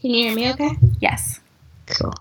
[0.00, 0.70] Can you hear me okay?
[1.00, 1.40] Yes.
[1.86, 2.12] Cool.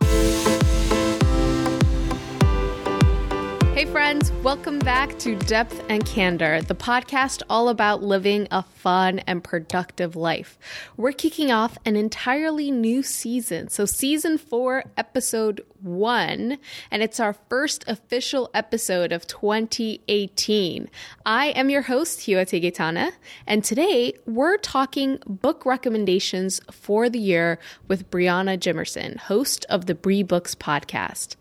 [3.78, 9.20] Hey, friends, welcome back to Depth and Candor, the podcast all about living a fun
[9.20, 10.58] and productive life.
[10.98, 13.70] We're kicking off an entirely new season.
[13.70, 16.58] So, season four, episode one,
[16.90, 20.90] and it's our first official episode of 2018.
[21.24, 23.12] I am your host, Hua Tegetana,
[23.46, 29.94] and today we're talking book recommendations for the year with Brianna Jimerson, host of the
[29.94, 31.36] Bree Books podcast.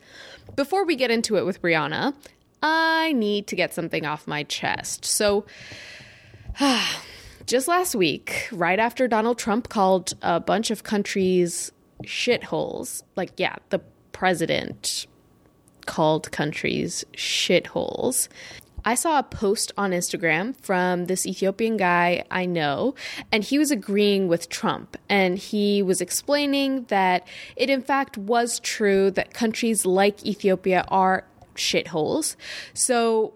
[0.55, 2.15] Before we get into it with Brianna,
[2.63, 5.05] I need to get something off my chest.
[5.05, 5.47] So,
[7.47, 13.57] just last week, right after Donald Trump called a bunch of countries shitholes, like, yeah,
[13.71, 13.81] the
[14.13, 15.07] president
[15.87, 18.29] called countries shitholes.
[18.85, 22.95] I saw a post on Instagram from this Ethiopian guy I know,
[23.33, 24.97] and he was agreeing with Trump.
[25.09, 27.27] And he was explaining that
[27.57, 31.25] it, in fact, was true that countries like Ethiopia are
[31.57, 32.37] shitholes.
[32.75, 33.33] So,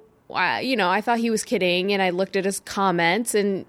[0.62, 3.66] you know, I thought he was kidding, and I looked at his comments, and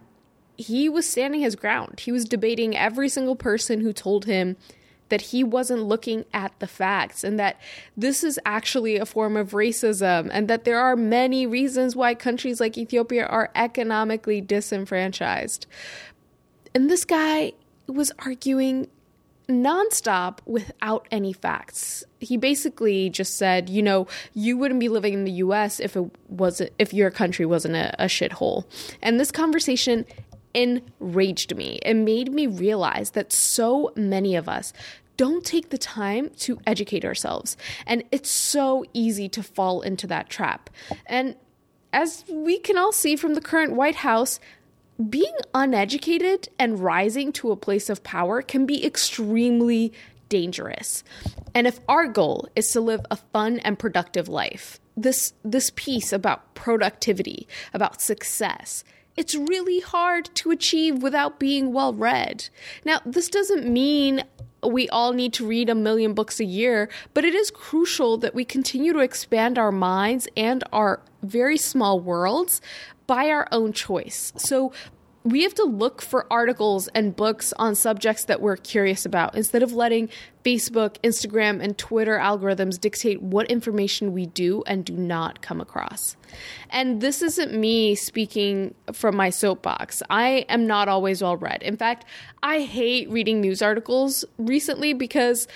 [0.58, 2.02] he was standing his ground.
[2.02, 4.58] He was debating every single person who told him
[5.10, 7.60] that he wasn't looking at the facts and that
[7.98, 12.62] this is actually a form of racism and that there are many reasons why countries
[12.62, 15.66] like Ethiopia are economically disenfranchised.
[16.74, 17.52] And this guy
[17.88, 18.88] was arguing
[19.52, 22.04] nonstop without any facts.
[22.20, 26.06] He basically just said, you know, you wouldn't be living in the US if it
[26.30, 28.66] wasn't if your country wasn't a, a shithole.
[29.02, 30.06] And this conversation
[30.54, 31.80] enraged me.
[31.84, 34.74] It made me realize that so many of us
[35.18, 37.56] don't take the time to educate ourselves.
[37.86, 40.70] And it's so easy to fall into that trap.
[41.06, 41.36] And
[41.94, 44.40] as we can all see from the current White House,
[45.10, 49.94] being uneducated and rising to a place of power can be extremely
[50.30, 51.04] dangerous.
[51.54, 56.14] And if our goal is to live a fun and productive life, this this piece
[56.14, 58.84] about productivity, about success,
[59.18, 62.50] it's really hard to achieve without being well read.
[62.86, 64.24] Now, this doesn't mean
[64.64, 68.36] we all need to read a million books a year, but it is crucial that
[68.36, 72.62] we continue to expand our minds and our very small worlds
[73.12, 74.32] by our own choice.
[74.38, 74.72] So
[75.26, 79.64] we have to look for articles and books on subjects that we're curious about instead
[79.64, 80.08] of letting
[80.46, 86.16] Facebook, Instagram, and Twitter algorithms dictate what information we do and do not come across.
[86.70, 90.02] And this isn't me speaking from my soapbox.
[90.10, 91.64] I am not always well read.
[91.64, 92.06] In fact,
[92.42, 95.50] I hate reading news articles recently because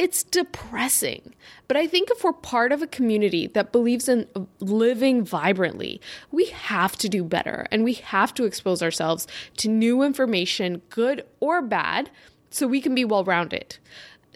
[0.00, 1.34] it's depressing.
[1.68, 4.26] But I think if we're part of a community that believes in
[4.58, 6.00] living vibrantly,
[6.30, 9.26] we have to do better and we have to expose ourselves
[9.58, 12.08] to new information, good or bad,
[12.48, 13.76] so we can be well rounded.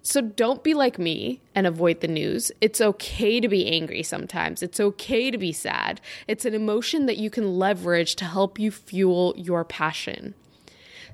[0.02, 2.52] So don't be like me and avoid the news.
[2.60, 4.62] It's okay to be angry sometimes.
[4.62, 5.98] It's okay to be sad.
[6.28, 10.34] It's an emotion that you can leverage to help you fuel your passion.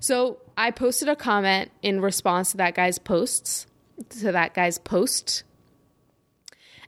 [0.01, 3.69] So I posted a comment in response to that guy's posts
[4.09, 5.45] to that guy's post.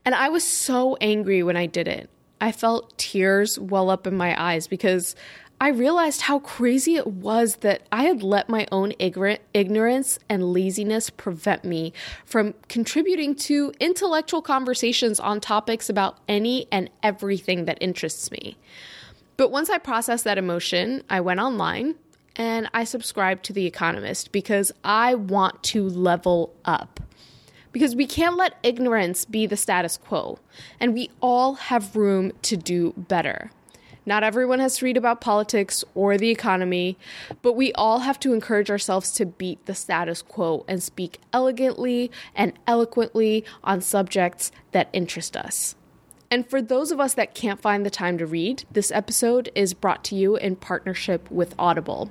[0.04, 2.10] And I was so angry when I did it.
[2.40, 5.14] I felt tears well up in my eyes because
[5.60, 11.08] I realized how crazy it was that I had let my own ignorance and laziness
[11.08, 11.92] prevent me
[12.24, 18.56] from contributing to intellectual conversations on topics about any and everything that interests me.
[19.36, 21.94] But once I processed that emotion, I went online
[22.37, 27.00] and I subscribe to The Economist because I want to level up.
[27.72, 30.38] Because we can't let ignorance be the status quo,
[30.78, 33.50] and we all have room to do better.
[34.04, 36.98] Not everyone has to read about politics or the economy,
[37.41, 42.10] but we all have to encourage ourselves to beat the status quo and speak elegantly
[42.34, 45.76] and eloquently on subjects that interest us.
[46.32, 49.75] And for those of us that can't find the time to read, this episode is
[49.75, 52.10] brought to you in partnership with Audible.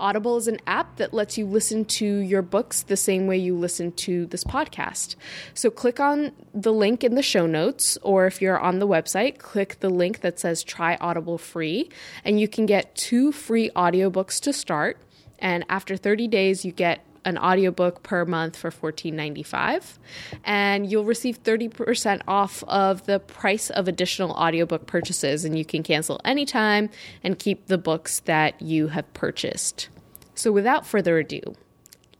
[0.00, 3.56] Audible is an app that lets you listen to your books the same way you
[3.56, 5.14] listen to this podcast.
[5.54, 9.38] So click on the link in the show notes, or if you're on the website,
[9.38, 11.90] click the link that says try Audible free,
[12.24, 14.98] and you can get two free audiobooks to start.
[15.38, 19.98] And after 30 days, you get an audiobook per month for $14.95
[20.44, 25.82] and you'll receive 30% off of the price of additional audiobook purchases and you can
[25.82, 26.90] cancel anytime
[27.22, 29.88] and keep the books that you have purchased.
[30.34, 31.40] So without further ado,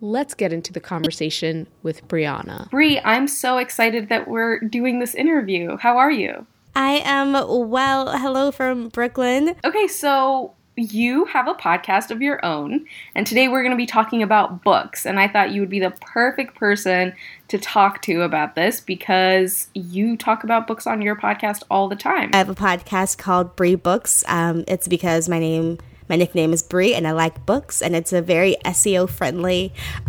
[0.01, 2.71] let's get into the conversation with Brianna.
[2.71, 5.77] Bree, I'm so excited that we're doing this interview.
[5.77, 6.47] How are you?
[6.75, 7.33] I am
[7.71, 8.17] well.
[8.17, 9.57] Hello from Brooklyn.
[9.65, 13.87] Okay, so you have a podcast of your own, and today we're going to be
[13.87, 15.05] talking about books.
[15.05, 17.13] And I thought you would be the perfect person
[17.49, 21.97] to talk to about this because you talk about books on your podcast all the
[21.97, 22.31] time.
[22.33, 24.25] I have a podcast called Bree Books.
[24.29, 25.79] Um, it's because my name,
[26.09, 29.73] my nickname is Bree, and I like books, and it's a very SEO friendly.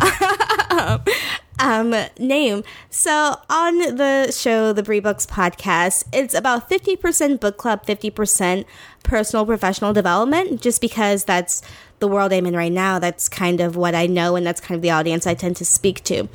[1.62, 2.64] um, name.
[2.90, 8.64] So on the show, the Bree Books podcast, it's about 50% book club, 50%
[9.04, 11.62] personal professional development, just because that's
[12.00, 12.98] the world I'm in right now.
[12.98, 15.64] That's kind of what I know, and that's kind of the audience I tend to
[15.64, 16.28] speak to.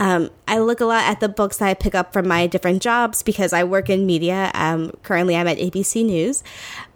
[0.00, 2.80] Um, I look a lot at the books that I pick up from my different
[2.80, 4.50] jobs because I work in media.
[4.54, 6.42] Um, currently, I'm at ABC News.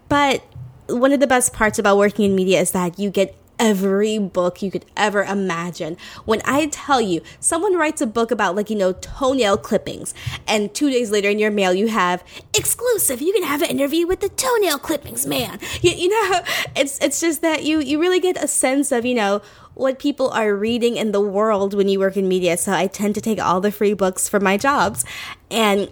[0.08, 0.42] But
[0.88, 4.62] one of the best parts about working in media is that you get every book
[4.62, 5.96] you could ever imagine.
[6.24, 10.14] When I tell you, someone writes a book about, like, you know, toenail clippings,
[10.46, 12.24] and two days later in your mail you have
[12.54, 15.58] exclusive, you can have an interview with the toenail clippings man.
[15.80, 16.40] You, you know,
[16.76, 19.42] it's, it's just that you, you really get a sense of, you know,
[19.74, 22.56] what people are reading in the world when you work in media.
[22.56, 25.04] So I tend to take all the free books for my jobs.
[25.50, 25.90] And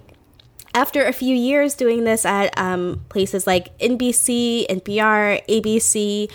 [0.74, 6.30] after a few years doing this at um, places like NBC, NPR, ABC,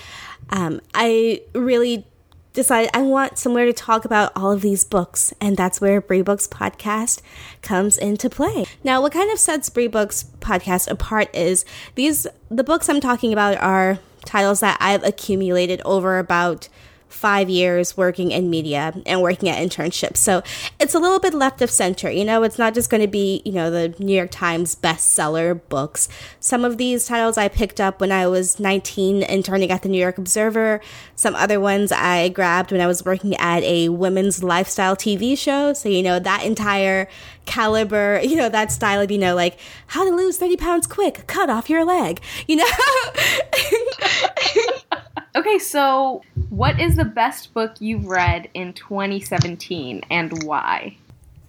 [0.50, 2.06] um, I really
[2.54, 6.24] decided I want somewhere to talk about all of these books, and that's where Bree
[6.24, 7.22] Books podcast
[7.62, 8.66] comes into play.
[8.84, 11.66] Now, what kind of sets Bree Books podcast apart is
[11.96, 16.68] these the books I'm talking about are titles that I've accumulated over about
[17.10, 20.18] five years working in media and working at internships.
[20.18, 20.42] So
[20.80, 22.12] it's a little bit left of center.
[22.12, 25.60] You know, it's not just going to be, you know, the New York Times bestseller
[25.70, 26.10] books.
[26.40, 30.00] Some of these titles I picked up when I was 19 interning at the New
[30.00, 30.82] York Observer.
[31.16, 35.74] Some other ones I grabbed when I was working at a women's lifestyle TV show.
[35.74, 37.08] So, you know, that entire
[37.46, 41.28] caliber, you know, that style of, you know, like how to lose 30 pounds quick,
[41.28, 42.66] cut off your leg, you know?
[45.38, 50.98] Okay, so what is the best book you've read in 2017 and why?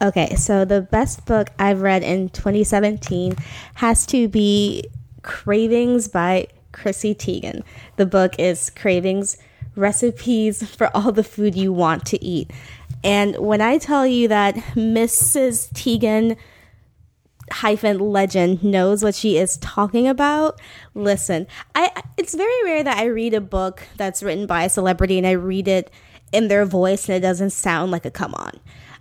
[0.01, 3.35] Okay, so the best book I've read in 2017
[3.75, 4.85] has to be
[5.23, 7.63] Cravings by Chrissy Teigen.
[7.97, 9.37] The book is Cravings
[9.75, 12.51] Recipes for All the Food You Want to Eat.
[13.03, 15.73] And when I tell you that Mrs.
[15.73, 16.37] Teigen
[17.53, 20.61] hyphen legend knows what she is talking about
[20.95, 25.19] listen i it's very rare that i read a book that's written by a celebrity
[25.19, 25.91] and i read it
[26.33, 28.59] in their voice and it doesn't sound like a come on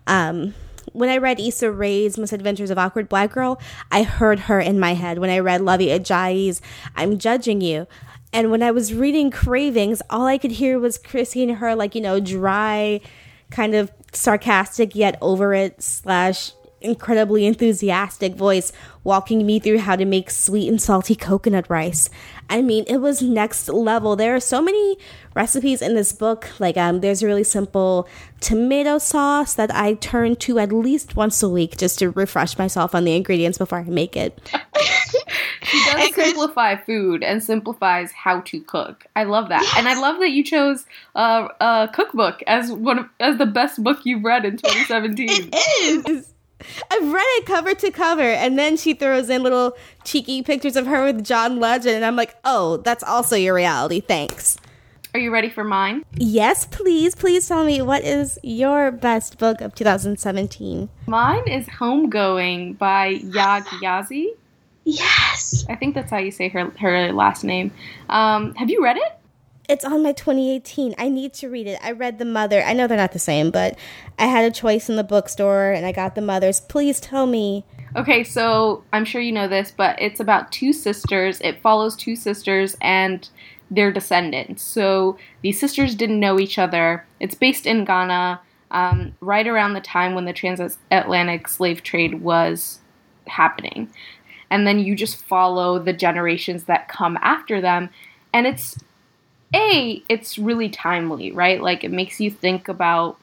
[0.08, 0.54] um
[0.94, 3.60] when I read Issa Rae's Misadventures of Awkward Black Girl,
[3.92, 5.20] I heard her in my head.
[5.20, 6.62] When I read Luvvie Ajayi's
[6.96, 7.88] I'm Judging You,
[8.34, 11.96] and when I was reading Cravings, all I could hear was Chrissy and her, like,
[11.96, 13.02] you know, dry,
[13.50, 16.52] kind of sarcastic yet over it, slash
[16.82, 18.72] incredibly enthusiastic voice
[19.04, 22.10] walking me through how to make sweet and salty coconut rice.
[22.50, 24.16] I mean, it was next level.
[24.16, 24.98] There are so many
[25.34, 26.50] recipes in this book.
[26.60, 28.08] Like, um, there's a really simple
[28.42, 32.94] tomato sauce that I turn to at least once a week just to refresh myself
[32.94, 34.38] on the ingredients before I make it.
[35.64, 39.06] she does simplify food and simplifies how to cook.
[39.16, 39.74] I love that, yes.
[39.78, 40.86] and I love that you chose
[41.16, 45.28] uh, a cookbook as one of, as the best book you've read in 2017.
[45.54, 46.34] It is.
[46.92, 50.88] I've read it cover to cover, and then she throws in little cheeky pictures of
[50.88, 54.00] her with John Legend, and I'm like, oh, that's also your reality.
[54.02, 54.58] Thanks.
[55.14, 56.04] Are you ready for mine?
[56.16, 57.16] Yes, please.
[57.16, 60.90] Please tell me what is your best book of 2017?
[61.08, 64.28] Mine is Homegoing by Yaa Gyasi.
[64.90, 65.66] Yes.
[65.68, 67.72] I think that's how you say her her last name.
[68.08, 69.20] Um, have you read it?
[69.68, 70.96] It's on my 2018.
[70.98, 71.78] I need to read it.
[71.84, 72.64] I read The Mother.
[72.64, 73.78] I know they're not the same, but
[74.18, 76.62] I had a choice in the bookstore and I got The Mother's.
[76.62, 77.66] Please tell me.
[77.98, 81.42] Okay, so I'm sure you know this, but it's about two sisters.
[81.42, 83.28] It follows two sisters and
[83.70, 84.64] their descendants.
[84.64, 87.06] So these sisters didn't know each other.
[87.20, 88.40] It's based in Ghana,
[88.72, 92.80] um, right around the time when the transatlantic slave trade was
[93.28, 93.92] happening.
[94.50, 97.90] And then you just follow the generations that come after them.
[98.34, 98.78] And it's
[99.54, 101.62] a it's really timely right?
[101.62, 103.18] Like it makes you think about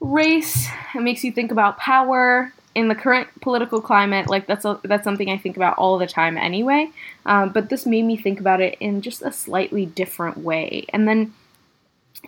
[0.00, 0.68] race.
[0.94, 2.52] It makes you think about power.
[2.72, 6.06] In the current political climate like that's a, that's something i think about all the
[6.06, 6.88] time anyway.
[7.26, 10.86] Um, but this made me think about it in just a slightly different way.
[10.90, 11.34] And then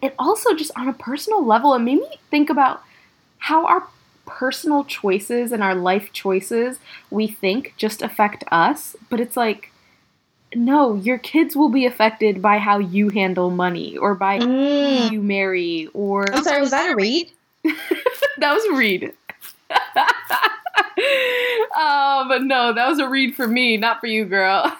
[0.02, 2.82] it also just on a personal level it made me think about
[3.38, 3.86] how our
[4.26, 6.80] personal choices and our life choices
[7.10, 8.96] we think just affect us.
[9.10, 9.71] But it's like
[10.54, 15.08] no, your kids will be affected by how you handle money or by mm.
[15.08, 17.30] who you marry or I'm sorry, was that a read?
[17.64, 19.12] that was a read.
[21.76, 24.76] um, no, that was a read for me, not for you, girl.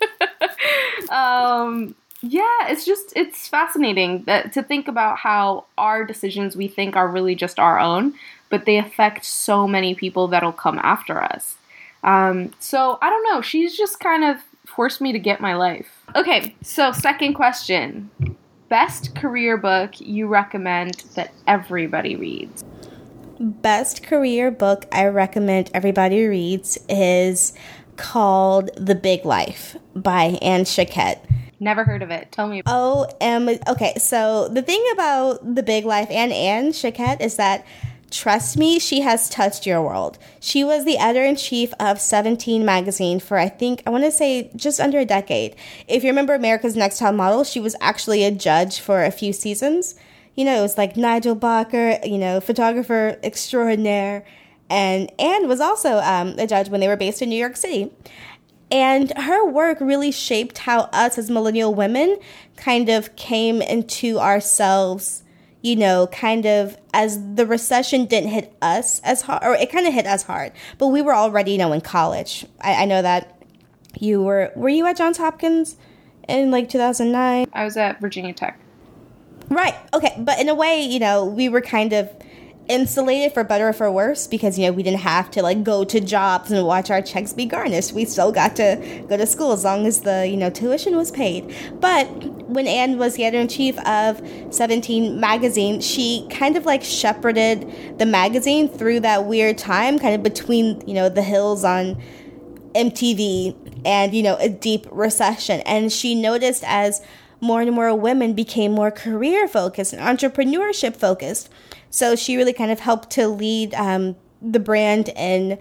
[1.10, 6.96] um, yeah, it's just it's fascinating that to think about how our decisions we think
[6.96, 8.14] are really just our own,
[8.50, 11.56] but they affect so many people that'll come after us.
[12.02, 13.40] Um, so I don't know.
[13.40, 14.38] She's just kind of
[14.80, 16.06] forced me to get my life.
[16.16, 18.10] Okay, so second question.
[18.70, 22.64] Best career book you recommend that everybody reads?
[23.38, 27.52] Best career book I recommend everybody reads is
[27.98, 31.18] called The Big Life by Ann Shoket.
[31.60, 32.32] Never heard of it.
[32.32, 32.62] Tell me.
[32.64, 33.92] Oh, um, okay.
[33.98, 37.66] So the thing about The Big Life and Ann Shoket is that
[38.10, 40.18] Trust me, she has touched your world.
[40.40, 44.10] She was the editor in chief of 17 magazine for, I think, I want to
[44.10, 45.54] say just under a decade.
[45.86, 49.32] If you remember America's Next Top Model, she was actually a judge for a few
[49.32, 49.94] seasons.
[50.34, 54.24] You know, it was like Nigel Barker, you know, photographer extraordinaire.
[54.68, 57.92] And Ann was also um, a judge when they were based in New York City.
[58.72, 62.18] And her work really shaped how us as millennial women
[62.56, 65.22] kind of came into ourselves
[65.62, 69.86] you know, kind of as the recession didn't hit us as hard, or it kind
[69.86, 72.46] of hit us hard, but we were already, you know, in college.
[72.60, 73.42] I, I know that
[73.98, 75.76] you were, were you at Johns Hopkins
[76.28, 77.46] in like 2009?
[77.52, 78.58] I was at Virginia Tech.
[79.48, 79.74] Right.
[79.92, 80.14] Okay.
[80.18, 82.08] But in a way, you know, we were kind of
[82.68, 85.82] insulated for better or for worse because you know we didn't have to like go
[85.82, 89.50] to jobs and watch our checks be garnished we still got to go to school
[89.50, 92.06] as long as the you know tuition was paid but
[92.52, 98.68] when anne was the editor-in-chief of 17 magazine she kind of like shepherded the magazine
[98.68, 102.00] through that weird time kind of between you know the hills on
[102.74, 107.00] mtv and you know a deep recession and she noticed as
[107.40, 111.48] more and more women became more career focused and entrepreneurship focused
[111.90, 115.58] so she really kind of helped to lead um, the brand in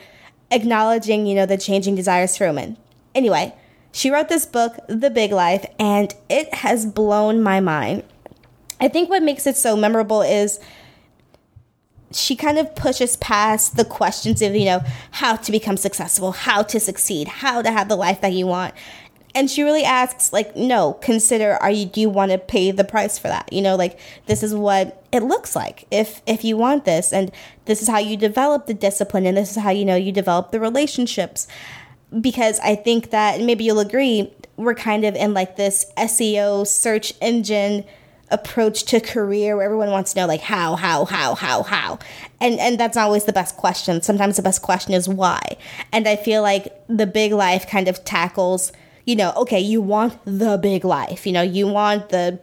[0.51, 2.77] acknowledging, you know, the changing desires for women.
[3.13, 3.53] Anyway,
[3.91, 8.03] she wrote this book, The Big Life, and it has blown my mind.
[8.79, 10.60] I think what makes it so memorable is
[12.12, 14.81] she kind of pushes past the questions of, you know,
[15.12, 18.74] how to become successful, how to succeed, how to have the life that you want,
[19.36, 22.84] and she really asks like no consider are you do you want to pay the
[22.84, 23.51] price for that?
[23.53, 25.86] You know like this is what it looks like.
[25.91, 27.31] If if you want this and
[27.65, 30.51] this is how you develop the discipline and this is how you know you develop
[30.51, 31.48] the relationships
[32.20, 37.13] because i think that maybe you'll agree we're kind of in like this seo search
[37.22, 37.84] engine
[38.32, 41.98] approach to career where everyone wants to know like how how how how how
[42.39, 45.42] and and that's not always the best question sometimes the best question is why
[45.92, 48.72] and i feel like the big life kind of tackles
[49.10, 51.25] you know, okay, you want the big life.
[51.25, 52.39] You know, you want the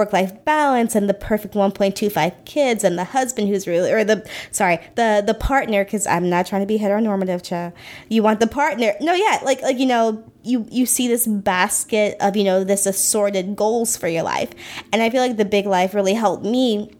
[0.00, 4.26] work life balance and the perfect 1.25 kids and the husband who's really, or the,
[4.50, 7.72] sorry, the, the partner, because I'm not trying to be heteronormative, Cha.
[8.08, 8.94] You want the partner.
[9.00, 12.86] No, yeah, like, like, you know, you, you see this basket of, you know, this
[12.86, 14.50] assorted goals for your life.
[14.92, 16.90] And I feel like the big life really helped me.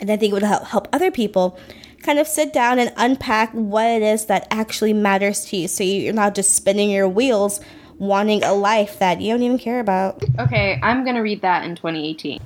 [0.00, 1.58] And I think it would help, help other people
[2.02, 5.66] kind of sit down and unpack what it is that actually matters to you.
[5.66, 7.60] So you're not just spinning your wheels
[7.98, 10.22] wanting a life that you don't even care about.
[10.38, 12.40] Okay, I'm gonna read that in 2018.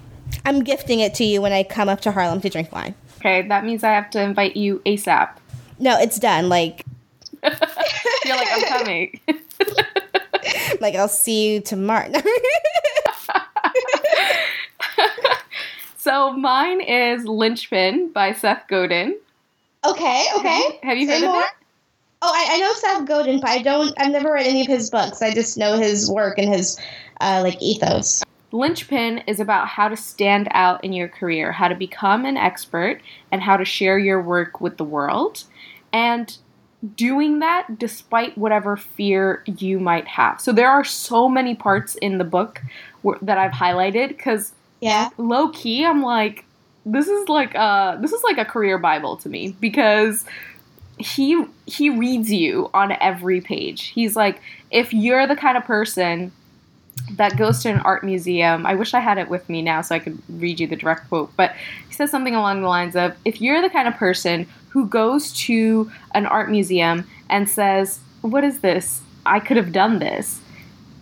[0.44, 2.94] I'm gifting it to you when I come up to Harlem to drink wine.
[3.18, 5.37] Okay, that means I have to invite you ASAP.
[5.78, 6.49] No, it's done.
[6.49, 6.85] Like,
[7.42, 9.21] you're like, I'm coming.
[10.80, 12.11] like, I'll see you tomorrow.
[15.97, 19.18] so mine is Linchpin by Seth Godin.
[19.85, 20.78] Okay, okay.
[20.82, 21.38] Have you, have you heard more?
[21.38, 21.62] of it?
[22.25, 23.93] Oh, I, I, know Seth Godin, but I don't.
[23.99, 25.23] I've never read any of his books.
[25.23, 26.79] I just know his work and his
[27.21, 28.23] uh, like ethos.
[28.52, 33.00] Linchpin is about how to stand out in your career, how to become an expert,
[33.33, 35.43] and how to share your work with the world,
[35.93, 36.37] and
[36.95, 40.41] doing that despite whatever fear you might have.
[40.41, 42.61] So there are so many parts in the book
[43.23, 46.45] that I've highlighted because yeah, low key, I'm like,
[46.85, 50.25] this is like uh this is like a career bible to me because
[50.99, 53.88] he he reads you on every page.
[53.88, 56.32] He's like, if you're the kind of person
[57.12, 59.94] that goes to an art museum, I wish I had it with me now so
[59.94, 61.54] I could read you the direct quote, but
[61.88, 65.32] he says something along the lines of if you're the kind of person who goes
[65.32, 69.02] to an art museum and says, What is this?
[69.25, 70.40] I could have done this.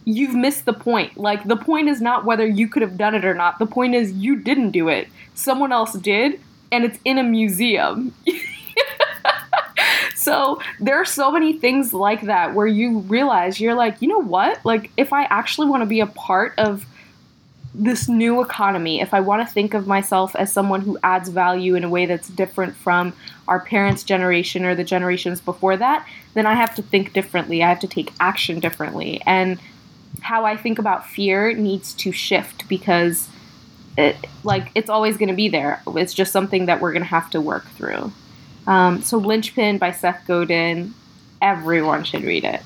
[0.04, 1.16] You've missed the point.
[1.16, 3.58] Like, the point is not whether you could have done it or not.
[3.58, 5.08] The point is you didn't do it.
[5.34, 6.40] Someone else did,
[6.72, 8.14] and it's in a museum.
[10.20, 14.18] so there are so many things like that where you realize you're like, you know
[14.18, 14.62] what?
[14.66, 16.84] Like, if I actually want to be a part of
[17.74, 21.74] this new economy, if I want to think of myself as someone who adds value
[21.74, 23.14] in a way that's different from
[23.48, 27.62] our parents' generation or the generations before that, then I have to think differently.
[27.62, 29.22] I have to take action differently.
[29.24, 29.58] And
[30.20, 33.26] how I think about fear needs to shift because
[33.96, 35.82] it, like it's always going to be there.
[35.86, 38.12] It's just something that we're going to have to work through.
[38.70, 40.94] Um, so Linchpin by Seth Godin,
[41.42, 42.62] everyone should read it.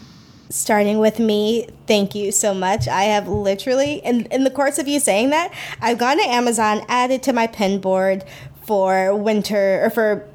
[0.50, 2.86] Starting with me, thank you so much.
[2.86, 6.82] I have literally, in, in the course of you saying that, I've gone to Amazon,
[6.88, 8.22] added to my pin board
[8.64, 10.28] for winter or for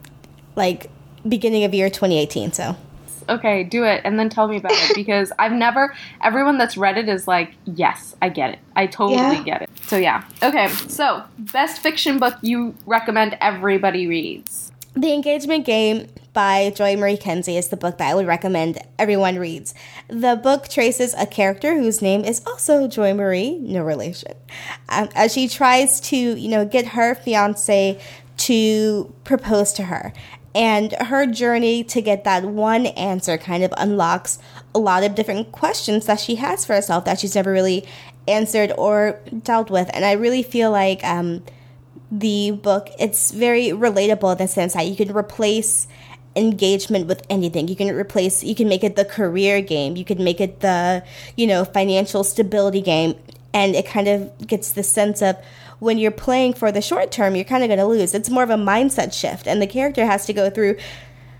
[0.55, 0.89] like
[1.27, 2.51] beginning of year 2018.
[2.51, 2.75] So
[3.29, 5.95] okay, do it, and then tell me about it because I've never.
[6.21, 8.59] Everyone that's read it is like, yes, I get it.
[8.75, 9.43] I totally yeah.
[9.43, 9.69] get it.
[9.83, 10.67] So yeah, okay.
[10.69, 14.71] So best fiction book you recommend everybody reads.
[14.95, 19.37] The Engagement Game by Joy Marie Kenzie is the book that I would recommend everyone
[19.37, 19.75] reads.
[20.07, 24.33] The book traces a character whose name is also Joy Marie, no relation,
[24.89, 28.01] um, as she tries to, you know, get her fiance
[28.37, 30.11] to propose to her.
[30.55, 34.39] And her journey to get that one answer kind of unlocks
[34.73, 37.87] a lot of different questions that she has for herself that she's never really
[38.27, 39.89] answered or dealt with.
[39.93, 41.43] And I really feel like um,
[42.11, 45.87] the book it's very relatable in the sense that you can replace
[46.35, 47.67] engagement with anything.
[47.67, 51.03] You can replace you can make it the career game, you can make it the,
[51.35, 53.15] you know, financial stability game
[53.53, 55.37] and it kind of gets the sense of
[55.79, 58.13] when you're playing for the short term, you're kind of going to lose.
[58.13, 60.77] It's more of a mindset shift, and the character has to go through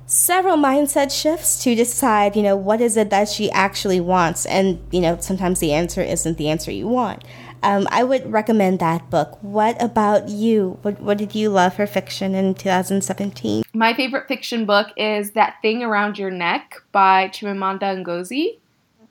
[0.05, 4.45] several mindset shifts to decide, you know, what is it that she actually wants.
[4.47, 7.23] And, you know, sometimes the answer isn't the answer you want.
[7.61, 9.37] Um, I would recommend that book.
[9.41, 10.79] What about you?
[10.81, 13.63] What, what did you love for fiction in 2017?
[13.73, 18.57] My favorite fiction book is That Thing Around Your Neck by Chimamanda Ngozi.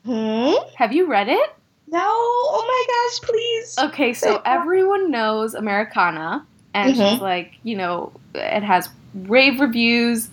[0.05, 0.55] Hmm?
[0.77, 1.51] Have you read it?
[1.91, 2.01] No.
[2.03, 3.79] Oh my gosh, please.
[3.91, 7.13] Okay, so everyone knows Americanah, and mm-hmm.
[7.13, 10.29] she's like, you know, it has rave reviews,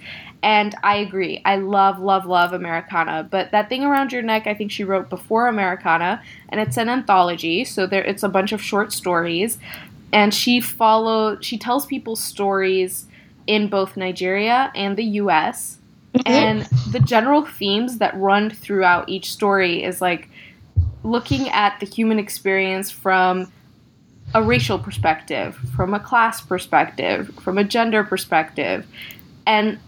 [0.46, 1.42] and I agree.
[1.44, 3.28] I love, love, love Americanah.
[3.32, 6.88] But that thing around your neck, I think she wrote before Americanah, and it's an
[6.88, 9.58] anthology, so there it's a bunch of short stories,
[10.14, 13.08] and she follow she tells people stories
[13.48, 15.80] in both Nigeria and the U.S.
[16.14, 16.32] Mm-hmm.
[16.32, 16.62] And
[16.92, 20.30] the general themes that run throughout each story is like
[21.04, 23.52] looking at the human experience from
[24.36, 28.86] a racial perspective, from a class perspective, from a gender perspective.
[29.48, 29.80] And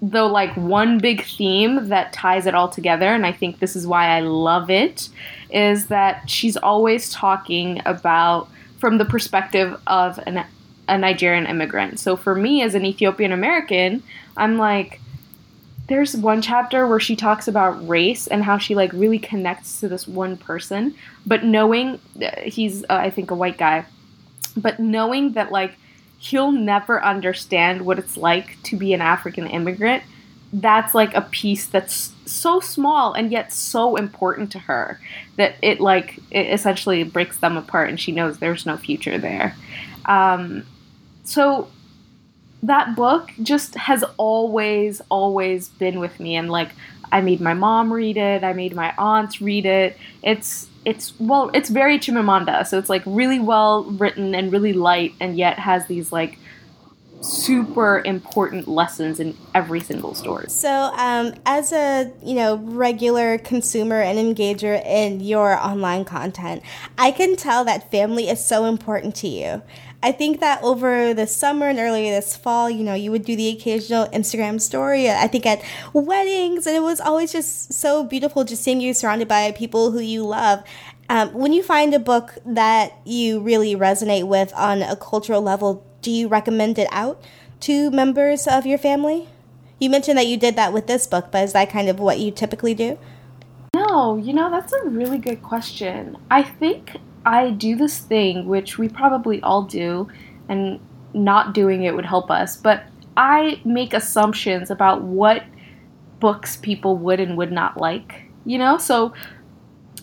[0.00, 3.86] the like one big theme that ties it all together and I think this is
[3.86, 5.08] why I love it
[5.50, 10.44] is that she's always talking about from the perspective of an,
[10.88, 11.98] a Nigerian immigrant.
[11.98, 14.02] So for me as an Ethiopian American,
[14.36, 15.00] I'm like
[15.88, 19.88] there's one chapter where she talks about race and how she like really connects to
[19.88, 20.94] this one person
[21.26, 23.84] but knowing uh, he's uh, i think a white guy
[24.56, 25.76] but knowing that like
[26.18, 30.02] he'll never understand what it's like to be an african immigrant
[30.52, 34.98] that's like a piece that's so small and yet so important to her
[35.36, 39.54] that it like it essentially breaks them apart and she knows there's no future there
[40.06, 40.64] um,
[41.22, 41.68] so
[42.62, 46.36] that book just has always, always been with me.
[46.36, 46.70] And like,
[47.12, 48.42] I made my mom read it.
[48.42, 49.96] I made my aunts read it.
[50.22, 55.14] It's it's well, it's very Chimamanda, so it's like really well written and really light,
[55.20, 56.38] and yet has these like
[57.20, 60.46] super important lessons in every single story.
[60.48, 66.62] So, um, as a you know regular consumer and engager in your online content,
[66.96, 69.62] I can tell that family is so important to you.
[70.00, 73.34] I think that over the summer and earlier this fall, you know, you would do
[73.34, 75.10] the occasional Instagram story.
[75.10, 75.60] I think at
[75.92, 79.98] weddings, and it was always just so beautiful just seeing you surrounded by people who
[79.98, 80.62] you love.
[81.10, 85.84] Um, when you find a book that you really resonate with on a cultural level,
[86.00, 87.20] do you recommend it out
[87.60, 89.28] to members of your family?
[89.80, 92.20] You mentioned that you did that with this book, but is that kind of what
[92.20, 92.98] you typically do?
[93.74, 96.16] No, you know, that's a really good question.
[96.30, 100.08] I think I do this thing, which we probably all do,
[100.48, 100.80] and
[101.12, 102.84] not doing it would help us, but
[103.18, 105.44] I make assumptions about what
[106.20, 108.78] books people would and would not like, you know?
[108.78, 109.12] So,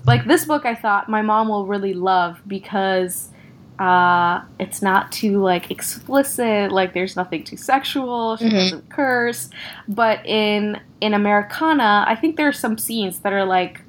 [0.05, 3.29] like this book, I thought my mom will really love because
[3.79, 8.55] uh, it's not too like explicit like there's nothing too sexual she mm-hmm.
[8.55, 9.49] doesn't curse
[9.89, 13.81] but in in americanah i think there are some scenes that are like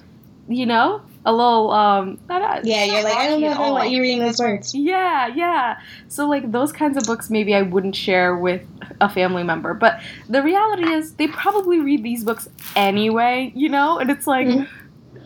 [0.49, 2.19] you know a little um
[2.65, 6.51] yeah you're like i don't know how you reading those words yeah yeah so like
[6.53, 8.62] those kinds of books maybe i wouldn't share with
[9.01, 13.99] a family member but the reality is they probably read these books anyway you know
[13.99, 14.73] and it's like mm-hmm.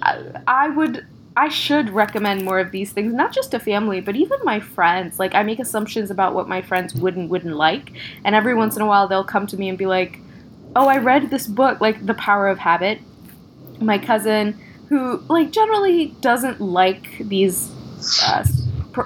[0.02, 4.16] I, I would I should recommend more of these things, not just to family, but
[4.16, 5.18] even my friends.
[5.18, 7.92] Like, I make assumptions about what my friends would and wouldn't like.
[8.24, 10.18] And every once in a while, they'll come to me and be like,
[10.74, 13.00] Oh, I read this book, like The Power of Habit.
[13.80, 14.60] My cousin
[14.90, 17.70] who like generally doesn't like these
[18.22, 18.44] uh,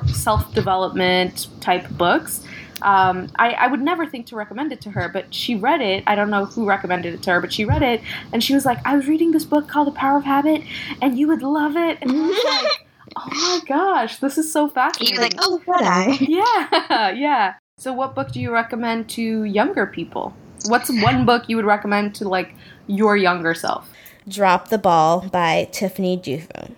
[0.09, 2.43] self development type books.
[2.83, 6.05] Um, I, I, would never think to recommend it to her, but she read it.
[6.07, 8.67] I don't know who recommended it to her, but she read it and she was
[8.67, 10.63] like, I was reading this book called The Power of Habit
[11.01, 11.99] and you would love it.
[12.03, 15.15] And I was like, oh my gosh, this is so fascinating.
[15.15, 16.19] You're like, oh, would I?
[16.21, 17.55] Yeah, yeah.
[17.79, 20.35] So, what book do you recommend to younger people?
[20.67, 22.55] What's one book you would recommend to like
[22.87, 23.91] your younger self?
[24.29, 26.73] Drop the Ball by Tiffany Dufu.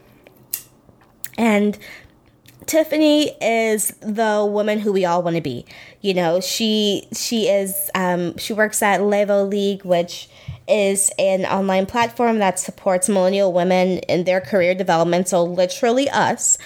[1.39, 1.79] And
[2.67, 5.65] Tiffany is the woman who we all want to be.
[6.01, 10.29] You know, she she is um, she works at Levo League, which
[10.69, 15.29] is an online platform that supports millennial women in their career development.
[15.29, 16.59] So literally us.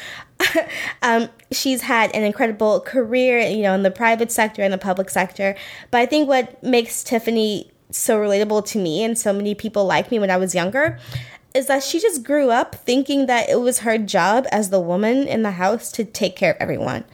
[1.02, 5.10] um, she's had an incredible career, you know, in the private sector and the public
[5.10, 5.54] sector.
[5.90, 10.11] But I think what makes Tiffany so relatable to me and so many people like
[10.11, 10.98] me when I was younger
[11.55, 15.26] is that she just grew up thinking that it was her job as the woman
[15.26, 17.05] in the house to take care of everyone.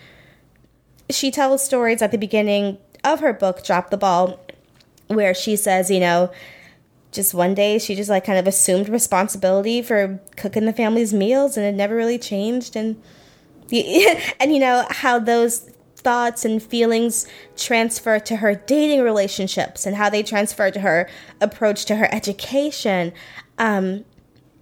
[1.09, 4.39] She tells stories at the beginning of her book, Drop the Ball,
[5.07, 6.31] where she says, you know,
[7.13, 11.57] just one day she just like kind of assumed responsibility for cooking the family's meals
[11.57, 13.01] and it never really changed and
[13.73, 15.69] and you know how those
[16.07, 21.09] thoughts and feelings transfer to her dating relationships and how they transfer to her
[21.41, 23.13] approach to her education
[23.59, 24.05] um,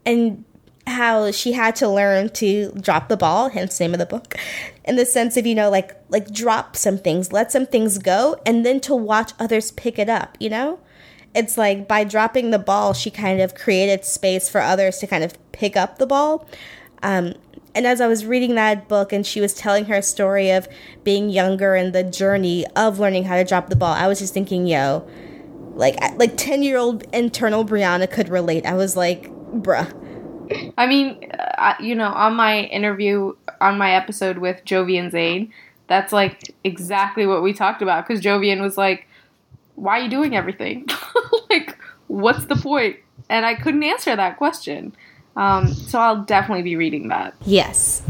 [0.07, 0.43] and
[0.87, 4.37] how she had to learn to drop the ball hence the name of the book
[4.87, 8.41] in the sense of you know like like drop some things let some things go
[8.47, 10.81] and then to watch others pick it up you know?
[11.35, 15.23] It's like by dropping the ball she kind of created space for others to kind
[15.23, 16.49] of pick up the ball
[17.03, 17.35] um,
[17.75, 20.69] and as i was reading that book and she was telling her story of
[21.03, 24.35] being younger and the journey of learning how to drop the ball i was just
[24.35, 25.07] thinking yo
[25.75, 29.31] like like 10 year old internal brianna could relate i was like
[29.63, 29.93] bruh.
[30.77, 35.53] I mean, uh, you know, on my interview, on my episode with Jovian Zane,
[35.87, 39.07] that's like exactly what we talked about because Jovian was like,
[39.75, 40.87] why are you doing everything?
[41.51, 42.97] like, what's the point?
[43.29, 44.95] And I couldn't answer that question.
[45.37, 47.35] Um, so I'll definitely be reading that.
[47.45, 48.03] Yes.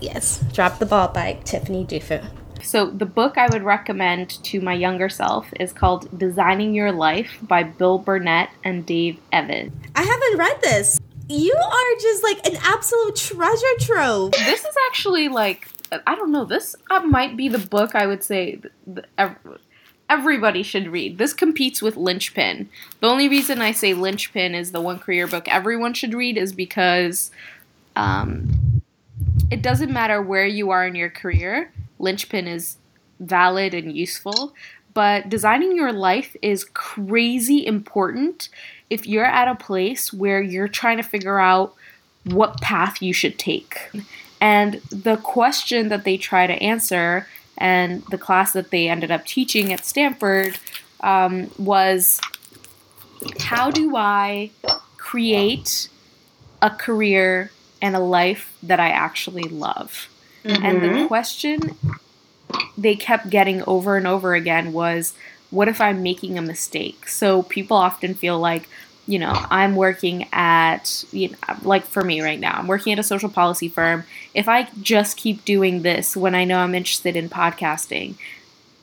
[0.00, 0.44] Yes.
[0.52, 2.24] Drop the Ball by Tiffany Dufu.
[2.62, 7.38] So, the book I would recommend to my younger self is called Designing Your Life
[7.42, 9.72] by Bill Burnett and Dave Evans.
[9.96, 11.00] I haven't read this.
[11.28, 14.32] You are just like an absolute treasure trove.
[14.32, 15.66] This is actually like,
[16.06, 18.60] I don't know, this might be the book I would say
[20.08, 21.18] everybody should read.
[21.18, 22.68] This competes with Linchpin.
[23.00, 26.52] The only reason I say Linchpin is the one career book everyone should read is
[26.52, 27.30] because
[27.96, 28.82] um,
[29.50, 32.76] it doesn't matter where you are in your career linchpin is
[33.20, 34.52] valid and useful,
[34.92, 38.50] but designing your life is crazy important
[38.90, 41.74] if you're at a place where you're trying to figure out
[42.24, 43.90] what path you should take.
[44.40, 47.26] And the question that they try to answer,
[47.58, 50.58] and the class that they ended up teaching at Stanford,
[51.00, 52.20] um, was
[53.40, 54.50] how do I
[54.96, 55.88] create
[56.60, 60.08] a career and a life that I actually love?
[60.44, 60.64] Mm-hmm.
[60.64, 61.06] And the mm-hmm.
[61.06, 61.76] question
[62.76, 65.14] they kept getting over and over again was,
[65.50, 67.08] what if I'm making a mistake?
[67.08, 68.68] So people often feel like,
[69.06, 72.98] you know, I'm working at, you know, like for me right now, I'm working at
[72.98, 74.04] a social policy firm.
[74.32, 78.14] If I just keep doing this when I know I'm interested in podcasting,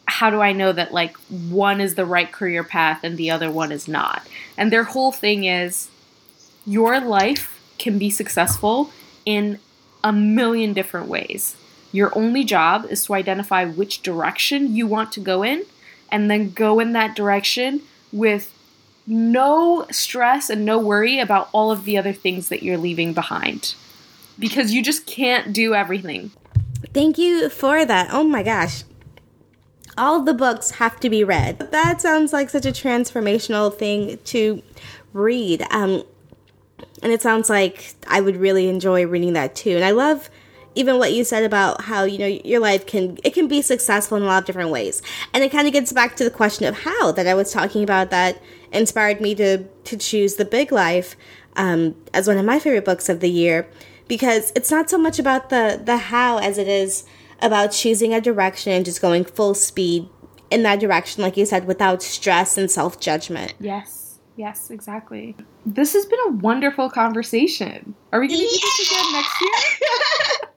[0.05, 3.49] how do I know that like one is the right career path and the other
[3.49, 4.27] one is not?
[4.57, 5.89] And their whole thing is
[6.65, 8.91] your life can be successful
[9.25, 9.59] in
[10.03, 11.55] a million different ways.
[11.91, 15.65] Your only job is to identify which direction you want to go in
[16.11, 18.53] and then go in that direction with
[19.09, 23.73] no stress and no worry about all of the other things that you're leaving behind.
[24.37, 26.31] Because you just can't do everything.
[26.93, 28.09] Thank you for that.
[28.11, 28.83] Oh my gosh.
[29.97, 31.59] All the books have to be read.
[31.71, 34.61] That sounds like such a transformational thing to
[35.11, 35.65] read.
[35.71, 36.03] Um,
[37.01, 39.71] and it sounds like I would really enjoy reading that too.
[39.71, 40.29] And I love
[40.75, 44.17] even what you said about how you know your life can it can be successful
[44.17, 45.01] in a lot of different ways.
[45.33, 47.83] And it kind of gets back to the question of how that I was talking
[47.83, 51.15] about that inspired me to to choose The Big Life
[51.55, 53.67] um, as one of my favorite books of the year
[54.07, 57.03] because it's not so much about the the how as it is
[57.41, 60.07] about choosing a direction and just going full speed
[60.51, 63.53] in that direction like you said without stress and self-judgment.
[63.59, 63.99] Yes.
[64.35, 65.35] Yes, exactly.
[65.65, 67.93] This has been a wonderful conversation.
[68.13, 70.47] Are we going to do this again next year?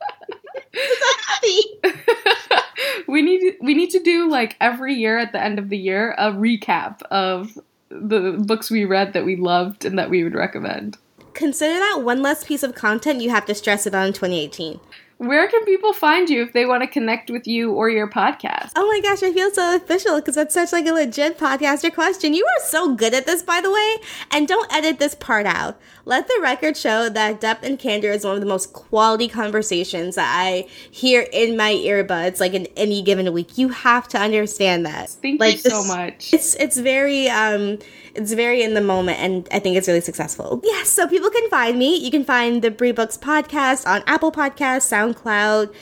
[3.07, 6.13] we need we need to do like every year at the end of the year
[6.17, 7.57] a recap of
[7.89, 10.97] the books we read that we loved and that we would recommend.
[11.33, 14.79] consider that one less piece of content you have to stress about in 2018.
[15.23, 18.71] Where can people find you if they want to connect with you or your podcast?
[18.75, 22.33] Oh my gosh, I feel so official because that's such like a legit podcaster question.
[22.33, 23.95] You are so good at this, by the way,
[24.31, 25.79] and don't edit this part out.
[26.03, 30.15] Let the record show that depth and candor is one of the most quality conversations
[30.15, 33.57] that I hear in my earbuds, like in any given week.
[33.57, 35.09] You have to understand that.
[35.09, 36.33] Thank like, you so much.
[36.33, 37.79] It's it's very um
[38.15, 40.61] it's very in the moment and I think it's really successful.
[40.63, 41.97] Yes, so people can find me.
[41.97, 45.73] You can find the Bree Books podcast on Apple Podcasts, SoundCloud,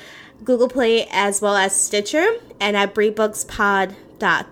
[0.43, 2.25] Google Play, as well as Stitcher,
[2.59, 3.95] and at BreeBooksPod.com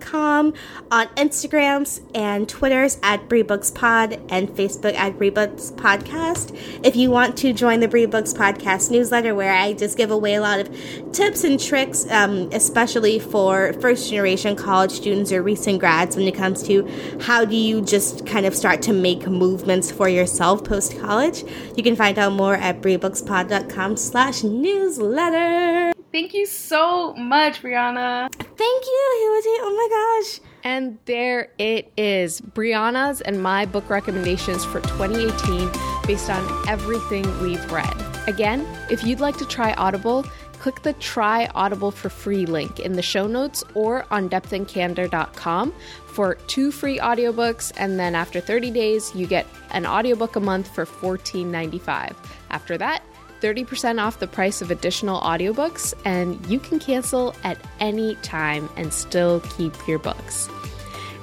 [0.00, 0.52] com
[0.90, 6.56] on Instagrams and Twitters at BreeBooksPod and Facebook at BreeBooks Podcast.
[6.84, 10.40] If you want to join the BreeBooks Podcast newsletter, where I just give away a
[10.40, 16.16] lot of tips and tricks, um, especially for first generation college students or recent grads,
[16.16, 16.88] when it comes to
[17.20, 21.44] how do you just kind of start to make movements for yourself post college,
[21.76, 25.92] you can find out more at BreeBooksPod.com slash newsletter.
[26.12, 28.32] Thank you so much, Brianna.
[28.32, 29.56] Thank you, Hiwati.
[29.62, 29.88] Oh my
[30.20, 30.40] gosh.
[30.62, 35.70] And there it is Brianna's and my book recommendations for 2018
[36.06, 37.94] based on everything we've read.
[38.26, 40.24] Again, if you'd like to try Audible,
[40.60, 45.72] click the Try Audible for free link in the show notes or on depthandcandor.com
[46.06, 47.72] for two free audiobooks.
[47.76, 52.14] And then after 30 days, you get an audiobook a month for $14.95.
[52.50, 53.02] After that,
[53.40, 58.92] 30% off the price of additional audiobooks, and you can cancel at any time and
[58.92, 60.48] still keep your books.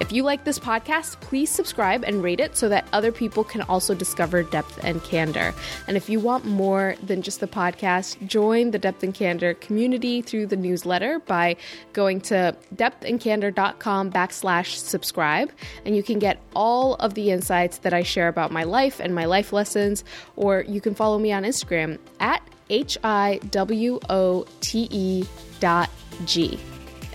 [0.00, 3.62] If you like this podcast, please subscribe and rate it so that other people can
[3.62, 5.52] also discover depth and candor.
[5.88, 10.22] And if you want more than just the podcast, join the Depth and Candor community
[10.22, 11.56] through the newsletter by
[11.92, 15.50] going to depthandcandor.com backslash subscribe.
[15.84, 19.14] And you can get all of the insights that I share about my life and
[19.14, 20.04] my life lessons,
[20.36, 25.24] or you can follow me on Instagram at H I W O T E
[25.58, 25.90] dot
[26.24, 26.60] G.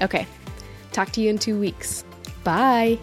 [0.02, 0.28] Okay,
[0.92, 2.04] talk to you in two weeks.
[2.44, 3.00] Bye.